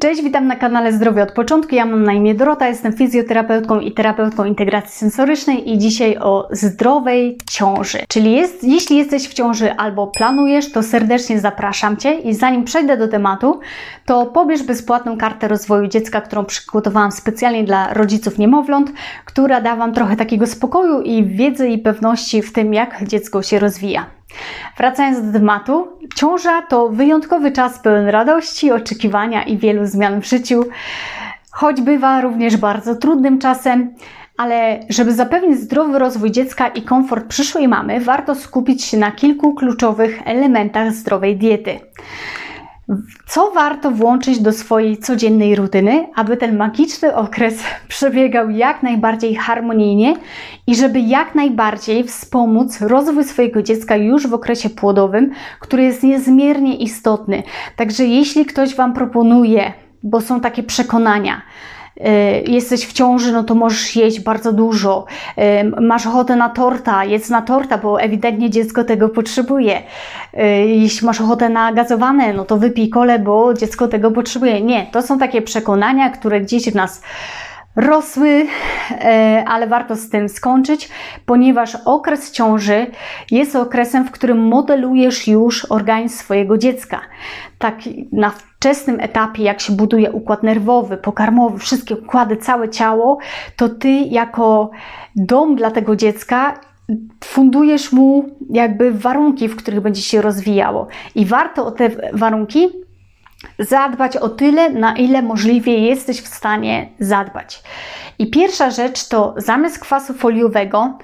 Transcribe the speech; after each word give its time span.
Cześć, 0.00 0.22
witam 0.22 0.46
na 0.46 0.56
kanale 0.56 0.92
Zdrowie 0.92 1.22
od 1.22 1.32
Początku. 1.32 1.74
Ja 1.74 1.86
mam 1.86 2.04
na 2.04 2.12
imię 2.12 2.34
Dorota, 2.34 2.68
jestem 2.68 2.92
fizjoterapeutką 2.92 3.80
i 3.80 3.92
terapeutką 3.92 4.44
integracji 4.44 4.98
sensorycznej 4.98 5.70
i 5.70 5.78
dzisiaj 5.78 6.18
o 6.18 6.48
zdrowej 6.50 7.38
ciąży. 7.50 7.98
Czyli 8.08 8.32
jest, 8.32 8.64
jeśli 8.64 8.96
jesteś 8.96 9.28
w 9.28 9.34
ciąży 9.34 9.72
albo 9.72 10.06
planujesz, 10.06 10.72
to 10.72 10.82
serdecznie 10.82 11.40
zapraszam 11.40 11.96
Cię 11.96 12.14
i 12.14 12.34
zanim 12.34 12.64
przejdę 12.64 12.96
do 12.96 13.08
tematu, 13.08 13.60
to 14.06 14.26
pobierz 14.26 14.62
bezpłatną 14.62 15.18
kartę 15.18 15.48
rozwoju 15.48 15.88
dziecka, 15.88 16.20
którą 16.20 16.44
przygotowałam 16.44 17.12
specjalnie 17.12 17.64
dla 17.64 17.94
rodziców 17.94 18.38
niemowląt, 18.38 18.92
która 19.24 19.60
da 19.60 19.76
Wam 19.76 19.92
trochę 19.92 20.16
takiego 20.16 20.46
spokoju 20.46 21.02
i 21.02 21.24
wiedzy 21.24 21.68
i 21.68 21.78
pewności 21.78 22.42
w 22.42 22.52
tym, 22.52 22.74
jak 22.74 23.08
dziecko 23.08 23.42
się 23.42 23.58
rozwija. 23.58 24.06
Wracając 24.76 25.26
do 25.26 25.38
tematu, 25.38 25.88
ciąża 26.14 26.62
to 26.62 26.88
wyjątkowy 26.88 27.52
czas 27.52 27.78
pełen 27.78 28.08
radości, 28.08 28.72
oczekiwania 28.72 29.42
i 29.42 29.58
wielu 29.58 29.86
zmian 29.86 30.20
w 30.20 30.26
życiu, 30.26 30.64
choć 31.50 31.80
bywa 31.80 32.20
również 32.20 32.56
bardzo 32.56 32.94
trudnym 32.94 33.38
czasem, 33.38 33.94
ale 34.36 34.80
żeby 34.88 35.12
zapewnić 35.12 35.58
zdrowy 35.58 35.98
rozwój 35.98 36.30
dziecka 36.30 36.68
i 36.68 36.82
komfort 36.82 37.26
przyszłej 37.26 37.68
mamy, 37.68 38.00
warto 38.00 38.34
skupić 38.34 38.84
się 38.84 38.96
na 38.96 39.10
kilku 39.10 39.54
kluczowych 39.54 40.20
elementach 40.24 40.92
zdrowej 40.92 41.36
diety. 41.36 41.80
Co 43.26 43.50
warto 43.50 43.90
włączyć 43.90 44.40
do 44.40 44.52
swojej 44.52 44.98
codziennej 44.98 45.56
rutyny, 45.56 46.06
aby 46.14 46.36
ten 46.36 46.56
magiczny 46.56 47.14
okres 47.14 47.62
przebiegał 47.88 48.50
jak 48.50 48.82
najbardziej 48.82 49.34
harmonijnie 49.34 50.16
i 50.66 50.74
żeby 50.74 51.00
jak 51.00 51.34
najbardziej 51.34 52.04
wspomóc 52.04 52.80
rozwój 52.80 53.24
swojego 53.24 53.62
dziecka 53.62 53.96
już 53.96 54.26
w 54.26 54.34
okresie 54.34 54.70
płodowym, 54.70 55.30
który 55.60 55.82
jest 55.82 56.02
niezmiernie 56.02 56.76
istotny. 56.76 57.42
Także 57.76 58.04
jeśli 58.04 58.46
ktoś 58.46 58.74
Wam 58.74 58.92
proponuje, 58.92 59.72
bo 60.02 60.20
są 60.20 60.40
takie 60.40 60.62
przekonania, 60.62 61.42
jesteś 62.46 62.86
w 62.86 62.92
ciąży, 62.92 63.32
no 63.32 63.44
to 63.44 63.54
możesz 63.54 63.96
jeść 63.96 64.20
bardzo 64.20 64.52
dużo. 64.52 65.04
Y, 65.38 65.80
masz 65.80 66.06
ochotę 66.06 66.36
na 66.36 66.48
torta, 66.48 67.04
jedz 67.04 67.30
na 67.30 67.42
torta, 67.42 67.78
bo 67.78 68.00
ewidentnie 68.00 68.50
dziecko 68.50 68.84
tego 68.84 69.08
potrzebuje. 69.08 69.78
Y, 69.78 70.42
jeśli 70.66 71.06
masz 71.06 71.20
ochotę 71.20 71.48
na 71.48 71.72
gazowane, 71.72 72.32
no 72.32 72.44
to 72.44 72.56
wypij 72.56 72.88
kole, 72.88 73.18
bo 73.18 73.54
dziecko 73.54 73.88
tego 73.88 74.10
potrzebuje. 74.10 74.62
Nie, 74.62 74.86
to 74.86 75.02
są 75.02 75.18
takie 75.18 75.42
przekonania, 75.42 76.10
które 76.10 76.40
gdzieś 76.40 76.70
w 76.70 76.74
nas 76.74 77.02
rosły, 77.76 78.46
ale 79.46 79.66
warto 79.66 79.96
z 79.96 80.08
tym 80.08 80.28
skończyć, 80.28 80.88
ponieważ 81.26 81.76
okres 81.84 82.32
ciąży 82.32 82.86
jest 83.30 83.56
okresem, 83.56 84.04
w 84.04 84.10
którym 84.10 84.48
modelujesz 84.48 85.28
już 85.28 85.64
organizm 85.64 86.16
swojego 86.16 86.58
dziecka. 86.58 87.00
Tak 87.58 87.74
na 88.12 88.30
wczesnym 88.30 89.00
etapie, 89.00 89.42
jak 89.42 89.60
się 89.60 89.72
buduje 89.72 90.12
układ 90.12 90.42
nerwowy, 90.42 90.96
pokarmowy, 90.96 91.58
wszystkie 91.58 91.96
układy, 91.96 92.36
całe 92.36 92.68
ciało, 92.68 93.18
to 93.56 93.68
ty 93.68 93.90
jako 93.90 94.70
dom 95.16 95.56
dla 95.56 95.70
tego 95.70 95.96
dziecka 95.96 96.54
fundujesz 97.24 97.92
mu 97.92 98.24
jakby 98.50 98.92
warunki, 98.92 99.48
w 99.48 99.56
których 99.56 99.80
będzie 99.80 100.02
się 100.02 100.22
rozwijało. 100.22 100.86
I 101.14 101.26
warto 101.26 101.66
o 101.66 101.70
te 101.70 101.90
warunki 102.12 102.68
zadbać 103.58 104.16
o 104.16 104.28
tyle, 104.28 104.70
na 104.70 104.96
ile 104.96 105.22
możliwie 105.22 105.78
jesteś 105.78 106.20
w 106.20 106.28
stanie 106.28 106.88
zadbać. 106.98 107.62
I 108.18 108.30
pierwsza 108.30 108.70
rzecz 108.70 109.08
to 109.08 109.34
zamiast 109.36 109.78
kwasu 109.78 110.14
foliowego 110.14 110.98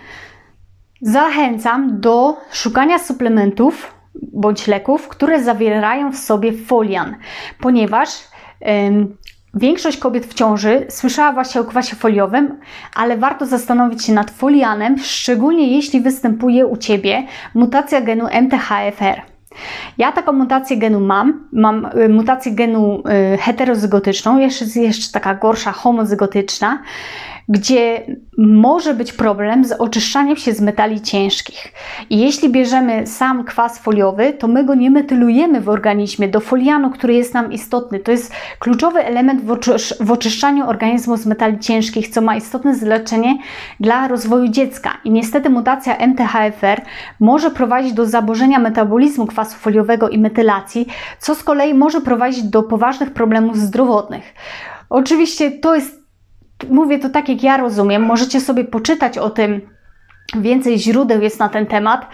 zachęcam 1.00 2.00
do 2.00 2.36
szukania 2.52 2.98
suplementów 2.98 3.94
bądź 4.32 4.66
leków, 4.66 5.08
które 5.08 5.42
zawierają 5.42 6.12
w 6.12 6.16
sobie 6.16 6.52
folian, 6.52 7.16
ponieważ 7.60 8.08
ym, 8.86 9.16
Większość 9.54 9.98
kobiet 9.98 10.26
w 10.26 10.34
ciąży 10.34 10.86
słyszała 10.88 11.32
właśnie 11.32 11.60
o 11.60 11.64
kwasie 11.64 11.96
foliowym, 11.96 12.60
ale 12.94 13.16
warto 13.16 13.46
zastanowić 13.46 14.04
się 14.04 14.12
nad 14.12 14.30
folianem, 14.30 14.98
szczególnie 14.98 15.76
jeśli 15.76 16.00
występuje 16.00 16.66
u 16.66 16.76
Ciebie 16.76 17.26
mutacja 17.54 18.00
genu 18.00 18.26
MTHFR. 18.26 19.37
Ja 19.98 20.12
taką 20.12 20.32
mutację 20.32 20.76
genu 20.76 21.00
mam, 21.00 21.48
mam 21.52 21.88
y, 21.96 22.08
mutację 22.08 22.52
genu 22.52 23.02
y, 23.34 23.38
heterozygotyczną, 23.38 24.38
jeszcze 24.38 24.64
jest 24.64 24.76
jeszcze 24.76 25.12
taka 25.12 25.34
gorsza 25.34 25.72
homozygotyczna, 25.72 26.82
gdzie 27.48 28.06
może 28.38 28.94
być 28.94 29.12
problem 29.12 29.64
z 29.64 29.72
oczyszczaniem 29.72 30.36
się 30.36 30.52
z 30.52 30.60
metali 30.60 31.00
ciężkich. 31.00 31.72
I 32.10 32.18
jeśli 32.18 32.48
bierzemy 32.48 33.06
sam 33.06 33.44
kwas 33.44 33.78
foliowy, 33.78 34.32
to 34.32 34.48
my 34.48 34.64
go 34.64 34.74
nie 34.74 34.90
metylujemy 34.90 35.60
w 35.60 35.68
organizmie 35.68 36.28
do 36.28 36.40
folianu, 36.40 36.90
który 36.90 37.14
jest 37.14 37.34
nam 37.34 37.52
istotny. 37.52 37.98
To 37.98 38.10
jest 38.10 38.32
kluczowy 38.58 39.04
element 39.04 39.44
w, 39.44 39.50
oczysz 39.50 39.94
w 40.00 40.12
oczyszczaniu 40.12 40.68
organizmu 40.68 41.16
z 41.16 41.26
metali 41.26 41.58
ciężkich, 41.58 42.08
co 42.08 42.20
ma 42.20 42.36
istotne 42.36 42.74
znaczenie 42.74 43.38
dla 43.80 44.08
rozwoju 44.08 44.48
dziecka. 44.48 44.90
I 45.04 45.10
niestety 45.10 45.50
mutacja 45.50 45.96
MTHFR 45.96 46.82
może 47.20 47.50
prowadzić 47.50 47.92
do 47.92 48.06
zaburzenia 48.06 48.58
metabolizmu 48.58 49.26
kwasu 49.26 49.56
foliowego 49.56 50.08
i 50.08 50.18
metylacji, 50.18 50.86
co 51.18 51.34
z 51.34 51.42
kolei 51.42 51.74
może 51.74 52.00
prowadzić 52.00 52.42
do 52.42 52.62
poważnych 52.62 53.10
problemów 53.10 53.56
zdrowotnych. 53.56 54.34
Oczywiście 54.90 55.50
to 55.50 55.74
jest 55.74 55.97
mówię 56.70 56.98
to 56.98 57.08
tak, 57.08 57.28
jak 57.28 57.42
ja 57.42 57.56
rozumiem. 57.56 58.02
Możecie 58.02 58.40
sobie 58.40 58.64
poczytać 58.64 59.18
o 59.18 59.30
tym. 59.30 59.60
Więcej 60.36 60.78
źródeł 60.78 61.22
jest 61.22 61.38
na 61.38 61.48
ten 61.48 61.66
temat. 61.66 62.06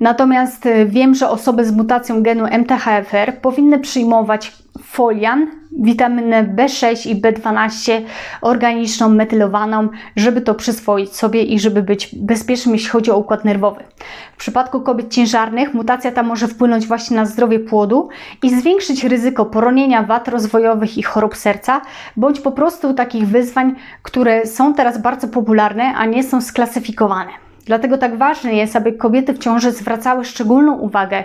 Natomiast 0.00 0.66
y, 0.66 0.86
wiem, 0.86 1.14
że 1.14 1.30
osoby 1.30 1.64
z 1.64 1.72
mutacją 1.72 2.22
genu 2.22 2.44
MTHFR 2.44 3.40
powinny 3.42 3.78
przyjmować 3.78 4.52
folian, 4.82 5.46
witaminę 5.80 6.44
B6 6.44 7.10
i 7.10 7.22
B12 7.22 8.00
organiczną, 8.40 9.08
metylowaną, 9.08 9.88
żeby 10.16 10.40
to 10.40 10.54
przyswoić 10.54 11.16
sobie 11.16 11.42
i 11.42 11.58
żeby 11.58 11.82
być 11.82 12.14
bezpiecznym, 12.14 12.74
jeśli 12.74 12.90
chodzi 12.90 13.10
o 13.10 13.18
układ 13.18 13.44
nerwowy. 13.44 13.84
W 14.32 14.36
przypadku 14.36 14.80
kobiet 14.80 15.12
ciężarnych 15.12 15.74
mutacja 15.74 16.12
ta 16.12 16.22
może 16.22 16.48
wpłynąć 16.48 16.86
właśnie 16.86 17.16
na 17.16 17.26
zdrowie 17.26 17.58
płodu 17.58 18.08
i 18.42 18.50
zwiększyć 18.50 19.04
ryzyko 19.04 19.44
poronienia 19.44 20.02
wad 20.02 20.28
rozwojowych 20.28 20.98
i 20.98 21.02
chorób 21.02 21.36
serca, 21.36 21.80
bądź 22.16 22.40
po 22.40 22.52
prostu 22.52 22.94
takich 22.94 23.26
wyzwań, 23.28 23.74
które 24.02 24.46
są 24.46 24.74
teraz 24.74 25.02
bardzo 25.02 25.28
popularne, 25.28 25.84
a 25.84 26.06
nie 26.06 26.22
są 26.22 26.40
sklasyfikowane. 26.40 27.46
Dlatego 27.66 27.98
tak 27.98 28.16
ważne 28.18 28.52
jest, 28.52 28.76
aby 28.76 28.92
kobiety 28.92 29.34
w 29.34 29.38
ciąży 29.38 29.72
zwracały 29.72 30.24
szczególną 30.24 30.78
uwagę 30.78 31.24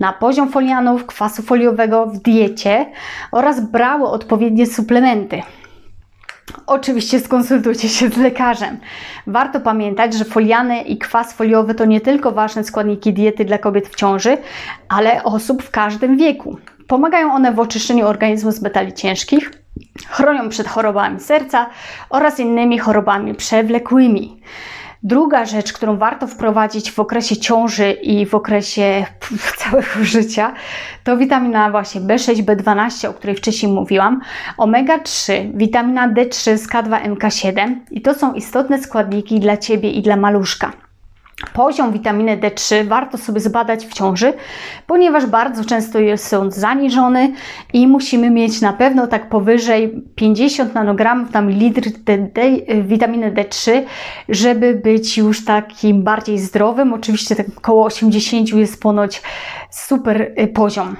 na 0.00 0.12
poziom 0.12 0.48
folianów, 0.48 1.06
kwasu 1.06 1.42
foliowego 1.42 2.06
w 2.06 2.18
diecie 2.18 2.86
oraz 3.32 3.60
brały 3.60 4.08
odpowiednie 4.08 4.66
suplementy. 4.66 5.42
Oczywiście 6.66 7.20
skonsultujcie 7.20 7.88
się 7.88 8.08
z 8.08 8.16
lekarzem. 8.16 8.78
Warto 9.26 9.60
pamiętać, 9.60 10.14
że 10.14 10.24
foliany 10.24 10.82
i 10.82 10.98
kwas 10.98 11.32
foliowy 11.32 11.74
to 11.74 11.84
nie 11.84 12.00
tylko 12.00 12.32
ważne 12.32 12.64
składniki 12.64 13.12
diety 13.12 13.44
dla 13.44 13.58
kobiet 13.58 13.88
w 13.88 13.94
ciąży, 13.94 14.38
ale 14.88 15.24
osób 15.24 15.62
w 15.62 15.70
każdym 15.70 16.16
wieku. 16.16 16.58
Pomagają 16.88 17.32
one 17.32 17.52
w 17.52 17.60
oczyszczeniu 17.60 18.06
organizmu 18.06 18.52
z 18.52 18.62
metali 18.62 18.92
ciężkich, 18.92 19.50
chronią 20.08 20.48
przed 20.48 20.68
chorobami 20.68 21.20
serca 21.20 21.66
oraz 22.10 22.40
innymi 22.40 22.78
chorobami 22.78 23.34
przewlekłymi. 23.34 24.40
Druga 25.02 25.44
rzecz, 25.44 25.72
którą 25.72 25.96
warto 25.96 26.26
wprowadzić 26.26 26.92
w 26.92 26.98
okresie 26.98 27.36
ciąży 27.36 27.92
i 27.92 28.26
w 28.26 28.34
okresie 28.34 29.06
całego 29.58 29.88
życia, 30.02 30.54
to 31.04 31.16
witamina 31.16 31.70
właśnie 31.70 32.00
B6, 32.00 32.42
B12, 32.42 33.08
o 33.08 33.14
której 33.14 33.36
wcześniej 33.36 33.72
mówiłam, 33.72 34.20
omega-3, 34.58 35.32
witamina 35.54 36.08
D3 36.08 36.56
z 36.56 36.68
K2MK7 36.68 37.74
i 37.90 38.00
to 38.00 38.14
są 38.14 38.34
istotne 38.34 38.82
składniki 38.82 39.40
dla 39.40 39.56
Ciebie 39.56 39.90
i 39.90 40.02
dla 40.02 40.16
maluszka. 40.16 40.87
Poziom 41.52 41.92
witaminy 41.92 42.36
D3 42.36 42.86
warto 42.86 43.18
sobie 43.18 43.40
zbadać 43.40 43.86
w 43.86 43.92
ciąży, 43.92 44.32
ponieważ 44.86 45.26
bardzo 45.26 45.64
często 45.64 45.98
jest 45.98 46.34
on 46.34 46.50
zaniżony 46.50 47.32
i 47.72 47.86
musimy 47.86 48.30
mieć 48.30 48.60
na 48.60 48.72
pewno 48.72 49.06
tak 49.06 49.28
powyżej 49.28 50.02
50 50.14 50.74
nanogramów 50.74 51.32
na 51.32 51.40
mililitr 51.40 51.90
witaminy 52.82 53.32
D3, 53.32 53.82
żeby 54.28 54.74
być 54.74 55.18
już 55.18 55.44
takim 55.44 56.02
bardziej 56.02 56.38
zdrowym. 56.38 56.92
Oczywiście 56.92 57.36
tak 57.36 57.46
około 57.56 57.84
80 57.84 58.48
jest 58.48 58.82
ponoć 58.82 59.22
super 59.70 60.22
y, 60.22 60.48
poziom. 60.48 60.96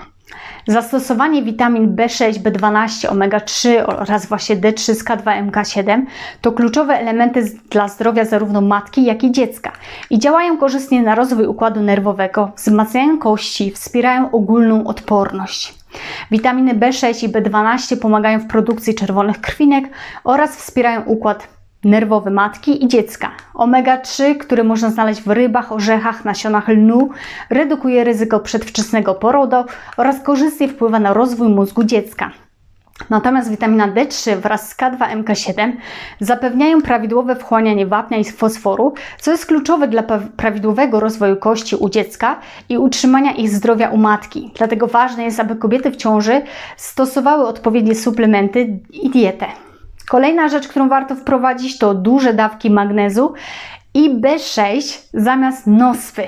Zastosowanie 0.68 1.42
witamin 1.42 1.96
B6, 1.96 2.32
B12, 2.32 3.08
omega-3 3.08 3.68
oraz 3.86 4.26
właśnie 4.26 4.56
D3 4.56 4.94
z 4.94 5.04
K2MK7 5.04 6.02
to 6.40 6.52
kluczowe 6.52 6.94
elementy 6.94 7.44
dla 7.70 7.88
zdrowia 7.88 8.24
zarówno 8.24 8.60
matki, 8.60 9.04
jak 9.04 9.24
i 9.24 9.32
dziecka 9.32 9.72
i 10.10 10.18
działają 10.18 10.58
korzystnie 10.58 11.02
na 11.02 11.14
rozwój 11.14 11.46
układu 11.46 11.80
nerwowego, 11.80 12.52
wzmacniają 12.56 13.18
kości, 13.18 13.70
wspierają 13.70 14.30
ogólną 14.30 14.86
odporność. 14.86 15.74
Witaminy 16.30 16.74
B6 16.74 17.24
i 17.24 17.28
B12 17.28 17.96
pomagają 17.96 18.38
w 18.38 18.46
produkcji 18.46 18.94
czerwonych 18.94 19.40
krwinek 19.40 19.84
oraz 20.24 20.56
wspierają 20.56 21.02
układ 21.02 21.57
nerwowy 21.84 22.30
matki 22.30 22.84
i 22.84 22.88
dziecka. 22.88 23.30
Omega-3, 23.54 24.36
który 24.36 24.64
można 24.64 24.90
znaleźć 24.90 25.22
w 25.22 25.28
rybach, 25.28 25.72
orzechach, 25.72 26.24
nasionach 26.24 26.68
lnu, 26.68 27.10
redukuje 27.50 28.04
ryzyko 28.04 28.40
przedwczesnego 28.40 29.14
porodu 29.14 29.56
oraz 29.96 30.22
korzystnie 30.22 30.68
wpływa 30.68 30.98
na 30.98 31.14
rozwój 31.14 31.48
mózgu 31.48 31.84
dziecka. 31.84 32.30
Natomiast 33.10 33.50
witamina 33.50 33.88
D3 33.88 34.36
wraz 34.36 34.68
z 34.68 34.76
K2MK7 34.76 35.72
zapewniają 36.20 36.82
prawidłowe 36.82 37.36
wchłanianie 37.36 37.86
wapnia 37.86 38.18
i 38.18 38.24
fosforu, 38.24 38.94
co 39.20 39.30
jest 39.30 39.46
kluczowe 39.46 39.88
dla 39.88 40.02
prawidłowego 40.36 41.00
rozwoju 41.00 41.36
kości 41.36 41.76
u 41.76 41.88
dziecka 41.88 42.40
i 42.68 42.78
utrzymania 42.78 43.32
ich 43.32 43.50
zdrowia 43.50 43.88
u 43.88 43.96
matki. 43.96 44.50
Dlatego 44.54 44.86
ważne 44.86 45.24
jest, 45.24 45.40
aby 45.40 45.56
kobiety 45.56 45.90
w 45.90 45.96
ciąży 45.96 46.42
stosowały 46.76 47.46
odpowiednie 47.46 47.94
suplementy 47.94 48.78
i 48.92 49.10
dietę. 49.10 49.46
Kolejna 50.08 50.48
rzecz, 50.48 50.68
którą 50.68 50.88
warto 50.88 51.14
wprowadzić, 51.14 51.78
to 51.78 51.94
duże 51.94 52.34
dawki 52.34 52.70
magnezu 52.70 53.34
i 53.94 54.20
B6 54.20 54.98
zamiast 55.14 55.66
noswy. 55.66 56.22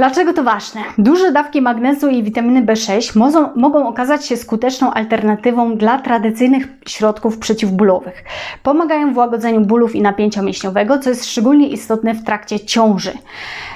Dlaczego 0.00 0.32
to 0.32 0.42
ważne? 0.42 0.80
Duże 0.98 1.32
dawki 1.32 1.62
magnezu 1.62 2.08
i 2.08 2.22
witaminy 2.22 2.62
B6 2.62 3.18
mogą, 3.18 3.48
mogą 3.56 3.88
okazać 3.88 4.26
się 4.26 4.36
skuteczną 4.36 4.92
alternatywą 4.92 5.76
dla 5.76 5.98
tradycyjnych 5.98 6.68
środków 6.86 7.38
przeciwbólowych. 7.38 8.24
Pomagają 8.62 9.14
w 9.14 9.16
łagodzeniu 9.16 9.60
bólów 9.60 9.96
i 9.96 10.02
napięcia 10.02 10.42
mięśniowego, 10.42 10.98
co 10.98 11.10
jest 11.10 11.30
szczególnie 11.30 11.68
istotne 11.68 12.14
w 12.14 12.24
trakcie 12.24 12.60
ciąży. 12.60 13.12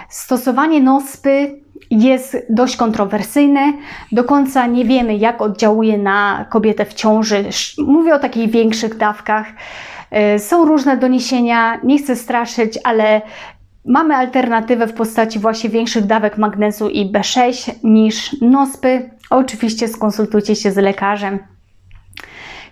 Stosowanie 0.09 0.81
nospy 0.81 1.61
jest 1.91 2.37
dość 2.51 2.77
kontrowersyjne. 2.77 3.73
Do 4.13 4.25
końca 4.25 4.67
nie 4.67 4.85
wiemy, 4.85 5.17
jak 5.17 5.43
oddziałuje 5.43 5.99
na 5.99 6.47
kobietę 6.51 6.85
w 6.85 6.95
ciąży. 6.95 7.45
Mówię 7.79 8.15
o 8.15 8.19
takich 8.19 8.51
większych 8.51 8.97
dawkach. 8.97 9.47
E, 10.11 10.39
są 10.39 10.65
różne 10.65 10.97
doniesienia, 10.97 11.81
nie 11.83 11.99
chcę 11.99 12.17
straszyć, 12.17 12.79
ale 12.85 13.23
Mamy 13.87 14.15
alternatywę 14.15 14.87
w 14.87 14.93
postaci 14.93 15.39
właśnie 15.39 15.71
większych 15.71 16.07
dawek 16.07 16.39
magnezu 16.39 16.89
i 16.89 17.13
B6 17.13 17.75
niż 17.83 18.41
nospy. 18.41 19.11
Oczywiście 19.31 19.89
skonsultujcie 19.89 20.57
się 20.57 20.73
z 20.73 20.77
lekarzem. 20.77 21.39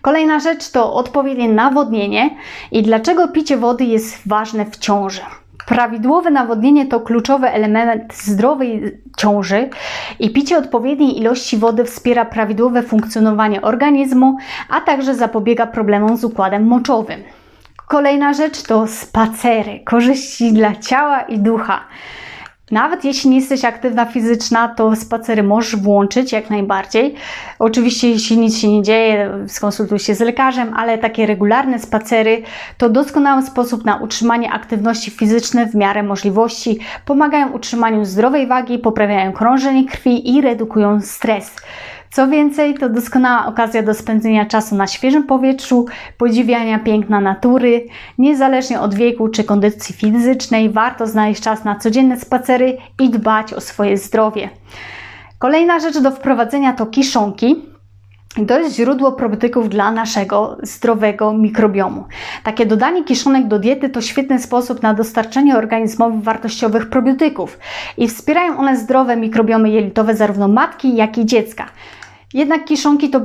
Kolejna 0.03 0.41
rzecz 0.41 0.71
to 0.71 0.95
odpowiednie 0.95 1.49
nawodnienie 1.49 2.31
i 2.71 2.83
dlaczego 2.83 3.29
picie 3.29 3.57
wody 3.57 3.85
jest 3.85 4.29
ważne 4.29 4.65
w 4.65 4.77
ciąży. 4.77 5.21
Prawidłowe 5.67 6.31
nawodnienie 6.31 6.87
to 6.87 7.01
kluczowy 7.01 7.49
element 7.49 8.15
zdrowej 8.15 9.01
ciąży 9.17 9.71
i 10.19 10.31
picie 10.31 10.59
odpowiedniej 10.59 11.19
ilości 11.19 11.57
wody 11.57 11.85
wspiera 11.85 12.25
prawidłowe 12.25 12.83
funkcjonowanie 12.83 13.63
organizmu, 13.63 14.37
a 14.69 14.81
także 14.81 15.15
zapobiega 15.15 15.67
problemom 15.67 16.17
z 16.17 16.25
układem 16.25 16.67
moczowym. 16.67 17.23
Kolejna 17.93 18.33
rzecz 18.33 18.63
to 18.63 18.87
spacery, 18.87 19.81
korzyści 19.85 20.53
dla 20.53 20.77
ciała 20.77 21.21
i 21.21 21.39
ducha. 21.39 21.81
Nawet 22.71 23.05
jeśli 23.05 23.31
nie 23.31 23.37
jesteś 23.37 23.65
aktywna 23.65 24.07
fizyczna, 24.07 24.69
to 24.69 24.97
spacery 24.97 25.43
możesz 25.43 25.77
włączyć 25.77 26.33
jak 26.33 26.51
najbardziej. 26.51 27.15
Oczywiście, 27.59 28.11
jeśli 28.11 28.39
nic 28.39 28.59
się 28.59 28.69
nie 28.69 28.83
dzieje, 28.83 29.31
skonsultuj 29.47 29.99
się 29.99 30.15
z 30.15 30.21
lekarzem, 30.21 30.75
ale 30.77 30.99
takie 30.99 31.27
regularne 31.27 31.79
spacery 31.79 32.43
to 32.79 32.91
doskonały 32.91 33.43
sposób 33.43 33.85
na 33.85 33.97
utrzymanie 33.97 34.53
aktywności 34.53 35.11
fizycznej 35.11 35.67
w 35.67 35.75
miarę 35.75 36.03
możliwości. 36.03 36.79
Pomagają 37.05 37.49
utrzymaniu 37.53 38.05
zdrowej 38.05 38.47
wagi, 38.47 38.79
poprawiają 38.79 39.33
krążenie 39.33 39.85
krwi 39.87 40.37
i 40.37 40.41
redukują 40.41 41.01
stres. 41.01 41.57
Co 42.13 42.29
więcej, 42.29 42.75
to 42.75 42.89
doskonała 42.89 43.47
okazja 43.47 43.83
do 43.83 43.95
spędzenia 43.95 44.47
czasu 44.47 44.75
na 44.75 44.87
świeżym 44.87 45.23
powietrzu, 45.23 45.87
podziwiania 46.19 46.79
piękna 46.79 47.21
natury. 47.21 47.87
Niezależnie 48.19 48.81
od 48.81 48.95
wieku 48.95 49.29
czy 49.29 49.45
kondycji 49.45 49.95
fizycznej, 49.95 50.71
warto 50.71 51.07
znaleźć 51.07 51.43
czas 51.43 51.65
na 51.65 51.77
codzienne 51.77 52.21
spacery 52.21 52.77
i 53.01 53.11
dbać 53.11 53.55
o 53.55 53.61
swoje 53.61 53.99
zdrowie. 53.99 54.51
Kolejna 55.39 55.81
rzecz 55.81 55.99
do 55.99 56.11
wprowadzenia 56.11 56.73
to 56.73 56.87
kiszonki. 56.87 57.57
To 58.49 58.59
jest 58.59 58.77
źródło 58.77 59.13
probiotyków 59.13 59.69
dla 59.69 59.91
naszego 59.91 60.57
zdrowego 60.63 61.33
mikrobiomu. 61.33 62.05
Takie 62.45 62.67
dodanie 62.67 63.05
kiszonek 63.05 63.49
do 63.49 63.59
diety 63.59 63.89
to 63.89 64.01
świetny 64.01 64.39
sposób 64.39 64.83
na 64.83 64.95
dostarczenie 64.95 65.57
organizmowi 65.57 66.23
wartościowych 66.23 66.91
probiotyków 66.91 67.59
i 67.97 68.09
wspierają 68.09 68.59
one 68.59 68.77
zdrowe 68.77 69.17
mikrobiomy 69.17 69.71
jelitowe 69.71 70.17
zarówno 70.17 70.49
matki, 70.49 70.97
jak 70.97 71.19
i 71.19 71.27
dziecka. 71.27 71.67
Jednak 72.35 72.65
kiszonki 72.65 73.11
to 73.11 73.21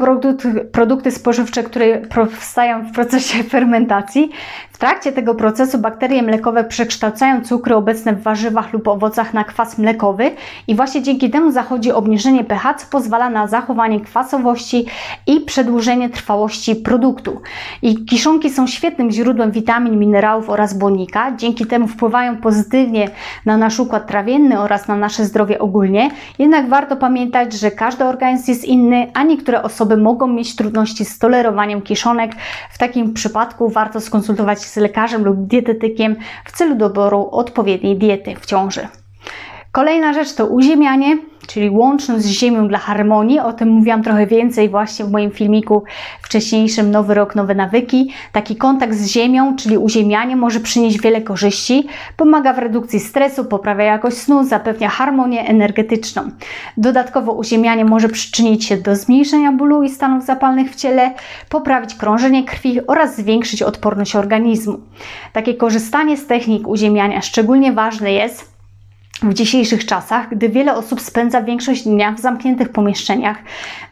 produkty, 0.72 1.12
spożywcze, 1.12 1.64
które 1.64 1.98
powstają 1.98 2.84
w 2.84 2.92
procesie 2.92 3.44
fermentacji. 3.54 4.30
W 4.72 4.78
trakcie 4.78 5.12
tego 5.12 5.36
procesu 5.36 5.78
bakterie 5.78 6.24
mlekowe 6.24 6.64
przekształcają 6.64 7.42
cukry 7.42 7.76
obecne 7.76 8.14
w 8.14 8.22
warzywach 8.22 8.74
lub 8.74 8.88
owocach 8.88 9.34
na 9.34 9.44
kwas 9.44 9.78
mlekowy 9.78 10.32
i 10.68 10.76
właśnie 10.76 11.02
dzięki 11.02 11.30
temu 11.30 11.52
zachodzi 11.52 11.92
obniżenie 11.92 12.44
pH, 12.44 12.74
co 12.74 12.86
pozwala 12.92 13.30
na 13.30 13.48
zachowanie 13.48 14.00
kwasowości 14.02 14.86
i 15.28 15.42
przedłużenie 15.42 16.10
trwałości 16.10 16.76
produktu. 16.76 17.42
I 17.82 18.06
kiszonki 18.06 18.50
są 18.50 18.68
świetnym 18.68 19.12
źródłem 19.12 19.52
witamin, 19.52 20.00
minerałów 20.00 20.50
oraz 20.50 20.78
błonnika. 20.78 21.36
Dzięki 21.36 21.66
temu 21.66 21.88
wpływają 21.88 22.38
pozytywnie 22.38 23.10
na 23.46 23.58
nasz 23.58 23.80
układ 23.80 24.08
trawienny 24.08 24.60
oraz 24.60 24.88
na 24.88 24.96
nasze 24.96 25.26
zdrowie 25.26 25.60
ogólnie. 25.60 26.10
Jednak 26.40 26.70
warto 26.70 26.96
pamiętać, 26.96 27.54
że 27.54 27.72
każdy 27.72 28.06
organizm 28.06 28.52
jest 28.52 28.66
inny 28.66 28.97
a 29.14 29.24
niektóre 29.24 29.64
osoby 29.64 29.98
mogą 29.98 30.28
mieć 30.28 30.56
trudności 30.56 31.06
z 31.06 31.20
tolerowaniem 31.20 31.82
kiszonek. 31.82 32.32
W 32.72 32.78
takim 32.78 33.14
przypadku 33.14 33.70
warto 33.70 34.02
skonsultować 34.02 34.64
się 34.64 34.70
z 34.70 34.76
lekarzem 34.76 35.26
lub 35.26 35.38
dietetykiem 35.48 36.16
w 36.46 36.52
celu 36.52 36.76
doboru 36.76 37.30
odpowiedniej 37.32 37.98
diety 37.98 38.36
w 38.36 38.46
ciąży. 38.46 38.88
Kolejna 39.72 40.14
rzecz 40.14 40.34
to 40.34 40.46
uziemianie 40.46 41.18
czyli 41.48 41.70
łączność 41.70 42.24
z 42.24 42.30
Ziemią 42.30 42.68
dla 42.68 42.78
harmonii. 42.78 43.40
O 43.40 43.54
tym 43.54 43.70
mówiłam 43.70 44.04
trochę 44.04 44.28
więcej 44.28 44.70
właśnie 44.70 45.06
w 45.06 45.12
moim 45.12 45.32
filmiku 45.32 45.84
wcześniejszym 46.22 46.92
Nowy 46.92 47.14
Rok, 47.14 47.36
Nowe 47.36 47.56
Nawyki. 47.56 48.14
Taki 48.32 48.56
kontakt 48.56 48.94
z 48.94 49.08
Ziemią, 49.08 49.56
czyli 49.56 49.78
uziemianie, 49.78 50.36
może 50.36 50.60
przynieść 50.60 51.02
wiele 51.02 51.22
korzyści. 51.22 51.88
Pomaga 52.18 52.54
w 52.54 52.58
redukcji 52.58 53.00
stresu, 53.00 53.46
poprawia 53.46 53.84
jakość 53.84 54.18
snu, 54.18 54.44
zapewnia 54.44 54.90
harmonię 54.90 55.48
energetyczną. 55.48 56.22
Dodatkowo 56.78 57.32
uziemianie 57.32 57.86
może 57.86 58.10
przyczynić 58.10 58.66
się 58.66 58.78
do 58.78 58.96
zmniejszenia 58.96 59.52
bólu 59.52 59.84
i 59.84 59.90
stanów 59.90 60.26
zapalnych 60.26 60.72
w 60.72 60.76
ciele, 60.76 61.14
poprawić 61.50 61.96
krążenie 61.96 62.44
krwi 62.44 62.88
oraz 62.88 63.16
zwiększyć 63.16 63.62
odporność 63.64 64.16
organizmu. 64.16 64.80
Takie 65.34 65.54
korzystanie 65.54 66.18
z 66.18 66.28
technik 66.28 66.68
uziemiania 66.68 67.22
szczególnie 67.22 67.74
ważne 67.74 68.14
jest, 68.14 68.57
w 69.22 69.34
dzisiejszych 69.34 69.86
czasach, 69.86 70.30
gdy 70.30 70.50
wiele 70.50 70.76
osób 70.76 71.02
spędza 71.02 71.42
większość 71.42 71.84
dnia 71.84 72.12
w 72.12 72.20
zamkniętych 72.20 72.70
pomieszczeniach, 72.70 73.38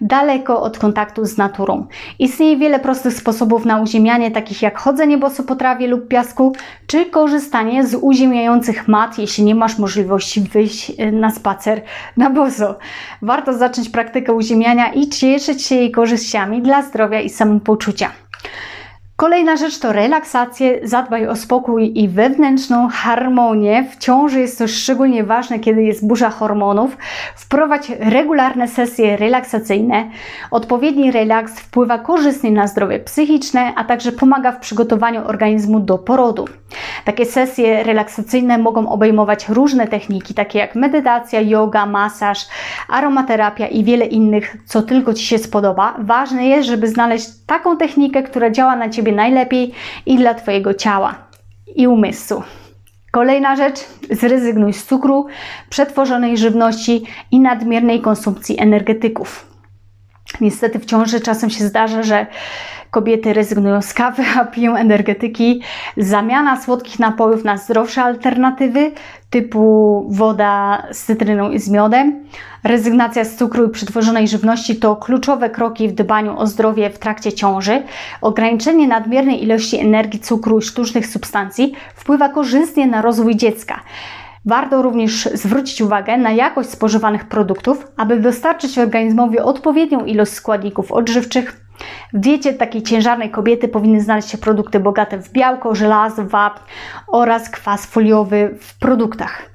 daleko 0.02 0.62
od 0.62 0.80
kontaktu 0.80 1.26
z 1.26 1.38
naturą. 1.38 1.88
Istnieje 2.20 2.58
wiele 2.58 2.80
prostych 2.80 3.14
sposobów 3.14 3.66
na 3.66 3.82
uziemianie, 3.82 4.32
takich 4.32 4.62
jak 4.62 4.78
chodzenie 4.78 5.18
boso 5.18 5.44
po 5.44 5.56
trawie 5.56 5.88
lub 5.88 6.08
piasku, 6.08 6.56
czy 6.88 7.06
korzystanie 7.06 7.88
z 7.88 7.96
uziemiających 7.96 8.88
mat, 8.88 9.18
jeśli 9.18 9.44
nie 9.44 9.56
masz 9.56 9.78
możliwości 9.78 10.42
wyjść 10.42 10.92
e, 10.98 11.12
na 11.12 11.32
spacer 11.32 11.82
na 12.18 12.30
boso. 12.30 12.78
Warto 13.22 13.54
zacząć 13.54 13.90
praktykę 13.90 14.34
uziemiania 14.34 14.94
i 14.94 15.10
cieszyć 15.10 15.64
się 15.64 15.76
jej 15.76 15.92
korzyściami 15.92 16.62
dla 16.62 16.82
zdrowia 16.82 17.22
i 17.22 17.30
samopoczucia. 17.30 18.12
Kolejna 19.18 19.58
rzecz 19.58 19.80
to 19.80 19.92
relaksację, 19.94 20.80
zadbaj 20.84 21.28
o 21.28 21.36
spokój 21.36 22.00
i 22.00 22.10
wewnętrzną 22.10 22.88
harmonię. 22.92 23.84
W 23.92 23.98
ciąży 23.98 24.40
jest 24.40 24.58
to 24.58 24.68
szczególnie 24.68 25.24
ważne, 25.24 25.60
kiedy 25.60 25.84
jest 25.84 26.08
burza 26.08 26.30
hormonów. 26.30 26.98
Wprowadź 27.36 27.90
regularne 28.00 28.68
sesje 28.68 29.18
relaksacyjne. 29.18 30.10
Odpowiedni 30.52 31.12
relaks 31.12 31.60
wpływa 31.60 31.98
korzystnie 32.00 32.52
na 32.52 32.68
zdrowie 32.68 33.00
psychiczne, 33.00 33.74
a 33.76 33.84
także 33.84 34.12
pomaga 34.12 34.52
w 34.52 34.60
przygotowaniu 34.60 35.28
organizmu 35.28 35.80
do 35.80 35.98
porodu. 35.98 36.46
Takie 37.06 37.26
sesje 37.26 37.84
relaksacyjne 37.84 38.58
mogą 38.58 38.90
obejmować 38.90 39.50
różne 39.50 39.88
techniki, 39.88 40.34
takie 40.34 40.60
jak 40.60 40.76
medytacja, 40.76 41.42
yoga, 41.42 41.86
masaż, 41.86 42.48
aromaterapia 42.90 43.68
i 43.68 43.84
wiele 43.84 44.06
innych, 44.06 44.58
co 44.66 44.82
tylko 44.82 45.14
Ci 45.14 45.26
się 45.26 45.38
spodoba. 45.38 45.94
Ważne 46.00 46.48
jest, 46.48 46.68
żeby 46.68 46.88
znaleźć 46.88 47.28
taką 47.48 47.78
technikę, 47.78 48.24
która 48.24 48.50
działa 48.50 48.76
na 48.76 48.90
Ciebie 48.90 49.05
Ciebie 49.06 49.18
najlepiej 49.18 49.72
i 50.06 50.18
dla 50.18 50.34
Twojego 50.34 50.74
ciała 50.74 51.16
i 51.76 51.88
umysłu. 51.88 52.44
Kolejna 53.12 53.56
rzecz, 53.56 53.80
zrezygnuj 54.12 54.74
z 54.74 54.86
cukru, 54.86 55.28
przetworzonej 55.70 56.38
żywności 56.38 57.04
i 57.32 57.40
nadmiernej 57.40 58.02
konsumpcji 58.02 58.60
energetyków. 58.60 59.48
Niestety 60.42 60.80
w 60.80 60.86
ciąży 60.86 61.22
czasem 61.22 61.50
się 61.50 61.68
zdarza, 61.68 62.04
że 62.04 62.28
kobiety 62.96 63.34
rezygnują 63.34 63.82
z 63.82 63.94
kawy, 63.94 64.24
a 64.40 64.46
piją 64.46 64.76
energetyki. 64.76 65.62
Zamiana 65.98 66.62
słodkich 66.62 67.00
napojów 67.00 67.44
na 67.44 67.58
zdrowsze 67.58 68.04
alternatywy 68.04 68.92
typu 69.30 70.06
woda 70.10 70.84
z 70.92 71.06
cytryną 71.06 71.52
i 71.52 71.60
z 71.60 71.70
miodem. 71.70 72.26
Rezygnacja 72.64 73.24
z 73.26 73.36
cukru 73.36 73.66
i 73.66 73.70
przetworzonej 73.70 74.28
żywności 74.28 74.76
to 74.76 74.96
kluczowe 74.96 75.50
kroki 75.50 75.88
w 75.88 75.94
dbaniu 75.94 76.38
o 76.38 76.48
zdrowie 76.48 76.90
w 76.90 77.00
trakcie 77.00 77.34
ciąży. 77.34 77.84
Ograniczenie 78.22 78.88
nadmiernej 78.88 79.44
ilości 79.44 79.80
energii, 79.80 80.20
cukru 80.20 80.60
i 80.60 80.62
sztucznych 80.62 81.08
substancji 81.08 81.74
wpływa 81.96 82.30
korzystnie 82.30 82.88
na 82.88 83.02
rozwój 83.02 83.36
dziecka. 83.36 83.80
Warto 84.46 84.82
również 84.82 85.30
zwrócić 85.34 85.82
uwagę 85.82 86.18
na 86.18 86.32
jakość 86.32 86.70
spożywanych 86.70 87.26
produktów, 87.26 87.88
aby 87.98 88.20
dostarczyć 88.20 88.78
organizmowi 88.78 89.40
odpowiednią 89.40 90.06
ilość 90.06 90.32
składników 90.32 90.92
odżywczych. 90.92 91.65
W 92.14 92.20
diecie 92.20 92.54
takiej 92.54 92.84
ciężarnej 92.84 93.32
kobiety 93.32 93.68
powinny 93.68 94.02
znaleźć 94.02 94.30
się 94.30 94.38
produkty 94.38 94.80
bogate 94.80 95.18
w 95.18 95.32
białko, 95.32 95.76
żelazo, 95.76 96.26
wapń 96.26 96.64
oraz 97.08 97.50
kwas 97.50 97.86
foliowy 97.86 98.58
w 98.60 98.80
produktach. 98.80 99.50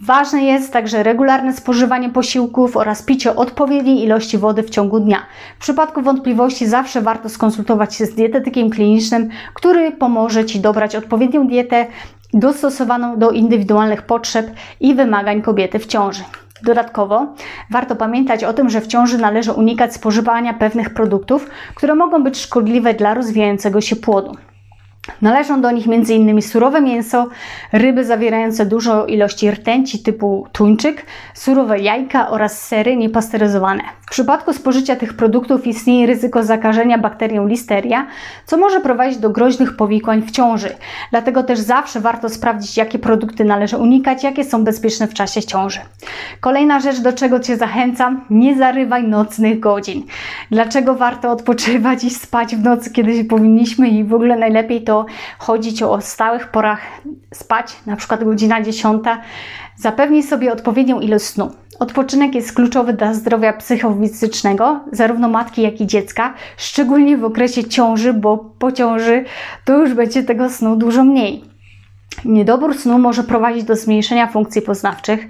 Ważne 0.00 0.42
jest 0.42 0.72
także 0.72 1.02
regularne 1.02 1.52
spożywanie 1.52 2.10
posiłków 2.10 2.76
oraz 2.76 3.02
picie 3.02 3.36
odpowiedniej 3.36 4.04
ilości 4.04 4.38
wody 4.38 4.62
w 4.62 4.70
ciągu 4.70 5.00
dnia. 5.00 5.18
W 5.58 5.60
przypadku 5.60 6.02
wątpliwości 6.02 6.66
zawsze 6.66 7.02
warto 7.02 7.28
skonsultować 7.28 7.94
się 7.94 8.06
z 8.06 8.14
dietetykiem 8.14 8.70
klinicznym, 8.70 9.28
który 9.54 9.92
pomoże 9.92 10.44
Ci 10.44 10.60
dobrać 10.60 10.96
odpowiednią 10.96 11.46
dietę 11.46 11.86
dostosowaną 12.34 13.18
do 13.18 13.30
indywidualnych 13.30 14.02
potrzeb 14.02 14.50
i 14.80 14.94
wymagań 14.94 15.42
kobiety 15.42 15.78
w 15.78 15.86
ciąży. 15.86 16.22
Dodatkowo 16.62 17.26
warto 17.70 17.96
pamiętać 17.96 18.44
o 18.44 18.52
tym, 18.52 18.70
że 18.70 18.80
w 18.80 18.86
ciąży 18.86 19.18
należy 19.18 19.52
unikać 19.52 19.94
spożywania 19.94 20.54
pewnych 20.54 20.90
produktów, 20.90 21.50
które 21.74 21.94
mogą 21.94 22.24
być 22.24 22.40
szkodliwe 22.40 22.94
dla 22.94 23.14
rozwijającego 23.14 23.80
się 23.80 23.96
płodu. 23.96 24.36
Należą 25.22 25.60
do 25.60 25.70
nich 25.70 25.86
m.in. 25.88 26.42
surowe 26.42 26.80
mięso, 26.80 27.28
ryby 27.72 28.04
zawierające 28.04 28.66
dużo 28.66 29.06
ilości 29.06 29.50
rtęci 29.50 30.02
typu 30.02 30.46
tuńczyk, 30.52 31.06
surowe 31.34 31.78
jajka 31.78 32.30
oraz 32.30 32.66
sery 32.66 32.96
niepasteryzowane. 32.96 33.82
W 34.06 34.10
przypadku 34.10 34.52
spożycia 34.52 34.96
tych 34.96 35.14
produktów 35.14 35.66
istnieje 35.66 36.06
ryzyko 36.06 36.42
zakażenia 36.42 36.98
bakterią 36.98 37.46
listeria, 37.46 38.06
co 38.46 38.56
może 38.56 38.80
prowadzić 38.80 39.18
do 39.18 39.30
groźnych 39.30 39.76
powikłań 39.76 40.22
w 40.22 40.30
ciąży. 40.30 40.70
Dlatego 41.10 41.42
też 41.42 41.58
zawsze 41.58 42.00
warto 42.00 42.28
sprawdzić, 42.28 42.76
jakie 42.76 42.98
produkty 42.98 43.44
należy 43.44 43.76
unikać, 43.76 44.24
jakie 44.24 44.44
są 44.44 44.64
bezpieczne 44.64 45.06
w 45.06 45.14
czasie 45.14 45.42
ciąży. 45.42 45.78
Kolejna 46.40 46.80
rzecz, 46.80 47.00
do 47.00 47.12
czego 47.12 47.40
Cię 47.40 47.56
zachęcam, 47.56 48.24
nie 48.30 48.56
zarywaj 48.56 49.08
nocnych 49.08 49.60
godzin. 49.60 50.02
Dlaczego 50.50 50.94
warto 50.94 51.30
odpoczywać 51.30 52.04
i 52.04 52.10
spać 52.10 52.56
w 52.56 52.64
nocy, 52.64 52.90
kiedy 52.90 53.16
się 53.16 53.24
powinniśmy 53.24 53.88
i 53.88 54.04
w 54.04 54.14
ogóle 54.14 54.36
najlepiej 54.36 54.82
to 54.82 54.97
chodzić 55.38 55.82
o 55.82 56.00
stałych 56.00 56.48
porach 56.48 56.80
spać, 57.34 57.76
na 57.86 57.96
przykład 57.96 58.24
godzina 58.24 58.62
10, 58.62 59.04
zapewnij 59.76 60.22
sobie 60.22 60.52
odpowiednią 60.52 61.00
ilość 61.00 61.24
snu. 61.24 61.50
Odpoczynek 61.78 62.34
jest 62.34 62.52
kluczowy 62.52 62.92
dla 62.92 63.14
zdrowia 63.14 63.52
psychofizycznego, 63.52 64.80
zarówno 64.92 65.28
matki, 65.28 65.62
jak 65.62 65.80
i 65.80 65.86
dziecka, 65.86 66.34
szczególnie 66.56 67.16
w 67.16 67.24
okresie 67.24 67.64
ciąży, 67.64 68.12
bo 68.12 68.38
po 68.58 68.72
ciąży 68.72 69.24
to 69.64 69.78
już 69.78 69.94
będzie 69.94 70.22
tego 70.22 70.50
snu 70.50 70.76
dużo 70.76 71.04
mniej. 71.04 71.57
Niedobór 72.24 72.74
snu 72.74 72.98
może 72.98 73.22
prowadzić 73.22 73.64
do 73.64 73.76
zmniejszenia 73.76 74.26
funkcji 74.26 74.62
poznawczych, 74.62 75.26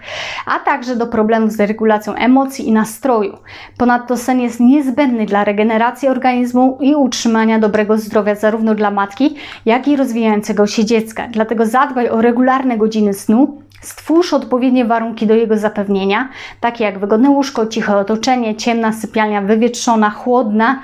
a 0.47 0.59
także 0.59 0.97
do 0.97 1.07
problemów 1.07 1.53
z 1.53 1.61
regulacją 1.61 2.15
emocji 2.15 2.69
i 2.69 2.73
nastroju. 2.73 3.39
Ponadto 3.79 4.17
sen 4.17 4.41
jest 4.41 4.61
niezbędny 4.61 5.27
dla 5.27 5.45
regeneracji 5.45 6.09
organizmu 6.09 6.79
i 6.81 6.95
utrzymania 6.95 7.59
dobrego 7.59 7.99
zdrowia 7.99 8.35
zarówno 8.35 8.75
dla 8.75 8.91
matki, 8.91 9.37
jak 9.67 9.89
i 9.89 9.97
rozwijającego 9.97 10.67
się 10.67 10.85
dziecka. 10.85 11.29
Dlatego 11.29 11.67
zadbaj 11.67 12.09
o 12.09 12.21
regularne 12.21 12.79
godziny 12.79 13.15
snu, 13.15 13.59
Stwórz 13.81 14.33
odpowiednie 14.33 14.85
warunki 14.85 15.27
do 15.27 15.35
jego 15.35 15.59
zapewnienia, 15.59 16.29
takie 16.61 16.85
jak 16.85 16.99
wygodne 16.99 17.31
łóżko, 17.31 17.67
ciche 17.67 17.97
otoczenie, 17.97 18.55
ciemna 18.55 18.93
sypialnia, 18.93 19.43
wywietrzona, 19.43 20.11
chłodna, 20.11 20.83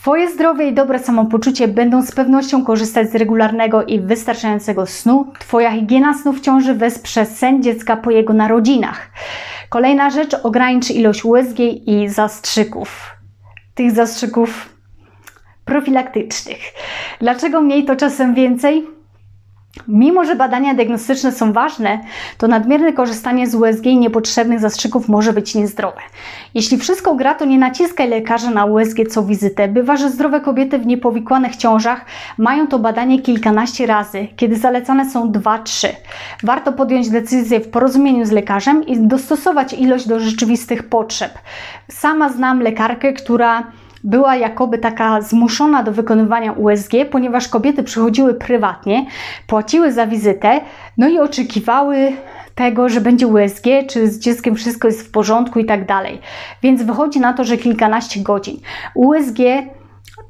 Twoje 0.00 0.30
zdrowie 0.30 0.68
i 0.68 0.74
dobre 0.74 0.98
samopoczucie 0.98 1.68
będą 1.68 2.02
z 2.02 2.12
pewnością 2.12 2.64
korzystać 2.64 3.10
z 3.10 3.14
regularnego 3.14 3.82
i 3.82 4.00
wystarczającego 4.00 4.86
snu. 4.86 5.32
Twoja 5.38 5.70
higiena 5.70 6.14
snu 6.14 6.32
w 6.32 6.40
ciąży 6.40 6.74
wesprze 6.74 7.26
sen 7.26 7.62
dziecka 7.62 7.96
po 7.96 8.10
jego 8.10 8.32
narodzinach. 8.32 9.10
Kolejna 9.68 10.10
rzecz, 10.10 10.36
ogranicz 10.42 10.90
ilość 10.90 11.24
USG 11.24 11.58
i 11.86 12.08
zastrzyków. 12.08 13.10
Tych 13.74 13.90
zastrzyków 13.90 14.68
profilaktycznych. 15.64 16.60
Dlaczego 17.20 17.60
mniej 17.60 17.84
to 17.84 17.96
czasem 17.96 18.34
więcej? 18.34 18.99
Mimo, 19.88 20.24
że 20.24 20.36
badania 20.36 20.74
diagnostyczne 20.74 21.32
są 21.32 21.52
ważne, 21.52 22.00
to 22.38 22.48
nadmierne 22.48 22.92
korzystanie 22.92 23.46
z 23.46 23.54
USG 23.54 23.86
i 23.86 23.96
niepotrzebnych 23.96 24.60
zastrzyków 24.60 25.08
może 25.08 25.32
być 25.32 25.54
niezdrowe. 25.54 26.00
Jeśli 26.54 26.78
wszystko 26.78 27.14
gra, 27.14 27.34
to 27.34 27.44
nie 27.44 27.58
naciskaj 27.58 28.08
lekarza 28.08 28.50
na 28.50 28.64
USG 28.64 28.96
co 29.10 29.22
wizytę. 29.22 29.68
Bywa, 29.68 29.96
że 29.96 30.10
zdrowe 30.10 30.40
kobiety 30.40 30.78
w 30.78 30.86
niepowikłanych 30.86 31.56
ciążach 31.56 32.04
mają 32.38 32.66
to 32.66 32.78
badanie 32.78 33.22
kilkanaście 33.22 33.86
razy, 33.86 34.28
kiedy 34.36 34.56
zalecane 34.56 35.10
są 35.10 35.32
2-3. 35.32 35.88
Warto 36.42 36.72
podjąć 36.72 37.10
decyzję 37.10 37.60
w 37.60 37.68
porozumieniu 37.68 38.26
z 38.26 38.30
lekarzem 38.30 38.86
i 38.86 38.98
dostosować 38.98 39.72
ilość 39.72 40.08
do 40.08 40.20
rzeczywistych 40.20 40.88
potrzeb. 40.88 41.38
Sama 41.88 42.28
znam 42.28 42.60
lekarkę, 42.60 43.12
która 43.12 43.62
była 44.04 44.36
jakoby 44.36 44.78
taka 44.78 45.20
zmuszona 45.20 45.82
do 45.82 45.92
wykonywania 45.92 46.52
USG, 46.52 46.92
ponieważ 47.10 47.48
kobiety 47.48 47.82
przychodziły 47.82 48.34
prywatnie, 48.34 49.06
płaciły 49.46 49.92
za 49.92 50.06
wizytę, 50.06 50.60
no 50.98 51.08
i 51.08 51.18
oczekiwały 51.18 52.12
tego, 52.54 52.88
że 52.88 53.00
będzie 53.00 53.26
USG, 53.26 53.64
czy 53.88 54.08
z 54.08 54.18
dzieckiem 54.18 54.54
wszystko 54.54 54.88
jest 54.88 55.08
w 55.08 55.10
porządku 55.10 55.58
i 55.58 55.64
tak 55.64 55.86
dalej. 55.86 56.20
Więc 56.62 56.82
wychodzi 56.82 57.20
na 57.20 57.32
to, 57.32 57.44
że 57.44 57.56
kilkanaście 57.56 58.20
godzin. 58.20 58.56
USG 58.94 59.38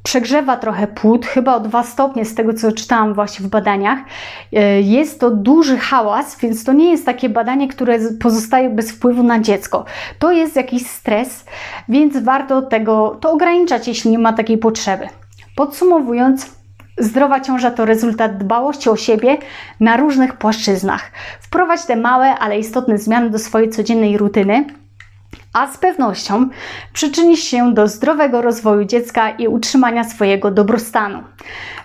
przegrzewa 0.03 0.57
trochę 0.57 0.87
płód, 0.87 1.25
chyba 1.25 1.55
o 1.55 1.59
2 1.59 1.83
stopnie 1.83 2.25
z 2.25 2.35
tego, 2.35 2.53
co 2.53 2.71
czytałam 2.71 3.13
właśnie 3.13 3.45
w 3.45 3.49
badaniach. 3.49 3.99
E, 4.53 4.81
jest 4.81 5.19
to 5.19 5.31
duży 5.31 5.77
hałas, 5.77 6.37
więc 6.39 6.63
to 6.63 6.73
nie 6.73 6.91
jest 6.91 7.05
takie 7.05 7.29
badanie, 7.29 7.67
które 7.67 7.99
pozostaje 8.19 8.69
bez 8.69 8.91
wpływu 8.91 9.23
na 9.23 9.39
dziecko. 9.39 9.85
To 10.19 10.31
jest 10.31 10.55
jakiś 10.55 10.87
stres, 10.87 11.45
więc 11.89 12.17
warto 12.17 12.61
tego 12.61 13.17
to 13.21 13.31
ograniczać, 13.31 13.87
jeśli 13.87 14.11
nie 14.11 14.19
ma 14.19 14.33
takiej 14.33 14.57
potrzeby. 14.57 15.07
Podsumowując, 15.55 16.61
Zdrowa 16.97 17.39
ciąża 17.39 17.71
to 17.71 17.85
rezultat 17.85 18.37
dbałości 18.37 18.89
o 18.89 18.95
siebie 18.95 19.37
na 19.79 19.97
różnych 19.97 20.37
płaszczyznach. 20.37 21.11
Wprowadź 21.39 21.85
te 21.85 21.95
małe, 21.95 22.29
ale 22.29 22.59
istotne 22.59 22.97
zmiany 22.97 23.29
do 23.29 23.39
swojej 23.39 23.69
codziennej 23.69 24.17
rutyny 24.17 24.65
a 25.53 25.67
z 25.67 25.77
pewnością 25.77 26.49
przyczynisz 26.93 27.43
się 27.43 27.73
do 27.73 27.87
zdrowego 27.87 28.41
rozwoju 28.41 28.85
dziecka 28.85 29.29
i 29.29 29.47
utrzymania 29.47 30.03
swojego 30.03 30.51
dobrostanu. 30.51 31.23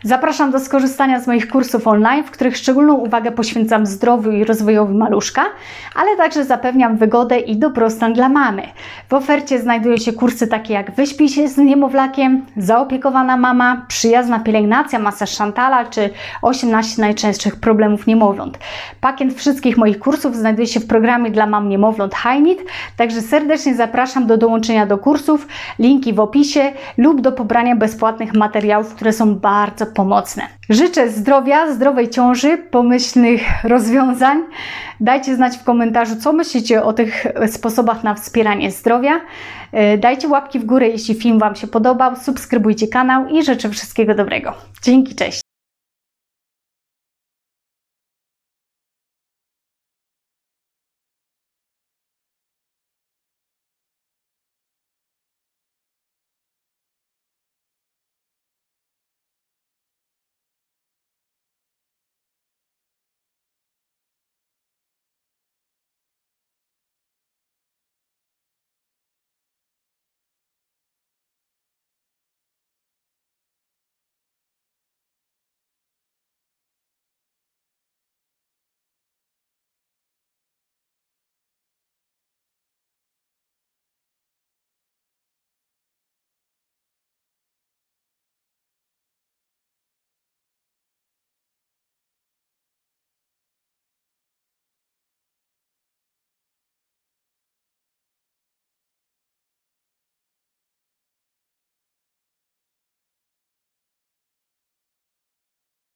Zapraszam 0.04 0.50
do 0.50 0.61
skorzystania 0.61 1.20
z 1.20 1.26
moich 1.26 1.49
kursów 1.49 1.87
online, 1.87 2.25
w 2.25 2.30
których 2.30 2.56
szczególną 2.56 2.94
uwagę 2.94 3.32
poświęcam 3.32 3.87
zdrowiu 3.87 4.30
i 4.30 4.44
rozwojowi 4.44 4.94
maluszka, 4.94 5.44
ale 5.94 6.16
także 6.16 6.44
zapewniam 6.44 6.96
wygodę 6.96 7.38
i 7.38 7.56
dobrostan 7.56 8.12
dla 8.12 8.28
mamy. 8.28 8.62
W 9.08 9.14
ofercie 9.14 9.58
znajdują 9.58 9.96
się 9.96 10.12
kursy 10.12 10.46
takie 10.46 10.75
jak 10.75 10.94
Wyśpij 10.94 11.28
się 11.28 11.49
z 11.49 11.56
niemowlakiem, 11.56 12.46
Zaopiekowana 12.56 13.37
mama, 13.37 13.85
Przyjazna 13.88 14.40
pielęgnacja, 14.40 14.99
masaż 14.99 15.30
Szantala 15.30 15.85
czy 15.85 16.11
18 16.42 17.02
najczęstszych 17.02 17.56
problemów 17.56 18.06
niemowląt. 18.06 18.58
Pakiet 19.00 19.35
wszystkich 19.35 19.76
moich 19.76 19.99
kursów 19.99 20.37
znajduje 20.37 20.66
się 20.66 20.80
w 20.80 20.87
programie 20.87 21.30
dla 21.30 21.46
mam 21.46 21.68
niemowląt 21.68 22.14
HiNit, 22.14 22.58
także 22.96 23.23
serdecznie 23.23 23.55
zapraszam 23.58 24.26
do 24.26 24.36
dołączenia 24.36 24.86
do 24.86 24.98
kursów, 24.98 25.46
linki 25.78 26.12
w 26.12 26.20
opisie 26.20 26.72
lub 26.98 27.20
do 27.20 27.32
pobrania 27.32 27.76
bezpłatnych 27.76 28.34
materiałów, 28.34 28.94
które 28.94 29.12
są 29.12 29.34
bardzo 29.34 29.86
pomocne. 29.86 30.42
Życzę 30.68 31.08
zdrowia, 31.08 31.72
zdrowej 31.72 32.10
ciąży, 32.10 32.58
pomyślnych 32.58 33.42
rozwiązań. 33.64 34.42
Dajcie 35.00 35.36
znać 35.36 35.56
w 35.56 35.64
komentarzu, 35.64 36.16
co 36.16 36.32
myślicie 36.32 36.82
o 36.82 36.92
tych 36.92 37.26
sposobach 37.46 38.04
na 38.04 38.14
wspieranie 38.14 38.70
zdrowia. 38.70 39.20
E, 39.72 39.98
dajcie 39.98 40.28
łapki 40.28 40.58
w 40.58 40.64
górę, 40.64 40.88
jeśli 40.88 41.14
film 41.14 41.38
Wam 41.38 41.56
się 41.56 41.66
podobał, 41.66 42.16
subskrybujcie 42.16 42.88
kanał 42.88 43.28
i 43.28 43.44
życzę 43.44 43.70
wszystkiego 43.70 44.14
dobrego. 44.14 44.52
Dzięki, 44.82 45.14
cześć! 45.14 45.45